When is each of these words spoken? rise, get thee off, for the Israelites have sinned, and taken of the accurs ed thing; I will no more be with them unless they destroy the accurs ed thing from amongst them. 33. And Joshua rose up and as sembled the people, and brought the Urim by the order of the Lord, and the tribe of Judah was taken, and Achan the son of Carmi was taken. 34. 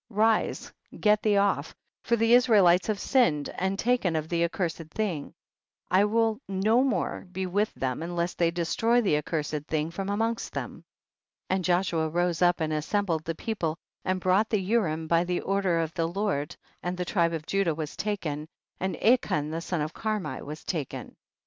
rise, 0.09 0.71
get 0.99 1.21
thee 1.21 1.37
off, 1.37 1.75
for 2.01 2.15
the 2.15 2.33
Israelites 2.33 2.87
have 2.87 2.99
sinned, 2.99 3.49
and 3.49 3.77
taken 3.77 4.15
of 4.15 4.29
the 4.29 4.43
accurs 4.43 4.79
ed 4.81 4.89
thing; 4.89 5.31
I 5.91 6.05
will 6.05 6.39
no 6.47 6.81
more 6.83 7.27
be 7.31 7.45
with 7.45 7.71
them 7.75 8.01
unless 8.01 8.33
they 8.33 8.49
destroy 8.49 9.01
the 9.01 9.17
accurs 9.17 9.53
ed 9.53 9.67
thing 9.67 9.91
from 9.91 10.09
amongst 10.09 10.53
them. 10.53 10.83
33. 11.51 11.55
And 11.55 11.63
Joshua 11.65 12.09
rose 12.09 12.41
up 12.41 12.61
and 12.61 12.73
as 12.73 12.87
sembled 12.87 13.25
the 13.25 13.35
people, 13.35 13.77
and 14.03 14.19
brought 14.19 14.49
the 14.49 14.57
Urim 14.59 15.05
by 15.05 15.23
the 15.23 15.41
order 15.41 15.77
of 15.79 15.93
the 15.93 16.07
Lord, 16.07 16.55
and 16.81 16.97
the 16.97 17.05
tribe 17.05 17.33
of 17.33 17.45
Judah 17.45 17.75
was 17.75 17.95
taken, 17.95 18.47
and 18.79 18.97
Achan 19.03 19.51
the 19.51 19.61
son 19.61 19.81
of 19.81 19.93
Carmi 19.93 20.41
was 20.43 20.63
taken. 20.63 21.09
34. 21.09 21.17